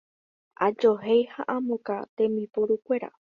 Ajohéi 0.65 1.21
ha 1.33 1.41
amokã 1.55 1.95
tembiporukuéra. 2.15 3.09